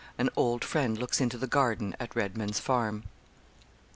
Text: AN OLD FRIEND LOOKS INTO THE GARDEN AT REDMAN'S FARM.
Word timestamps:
AN 0.17 0.31
OLD 0.35 0.65
FRIEND 0.65 0.97
LOOKS 0.97 1.21
INTO 1.21 1.37
THE 1.37 1.45
GARDEN 1.45 1.95
AT 1.99 2.15
REDMAN'S 2.15 2.59
FARM. 2.59 3.03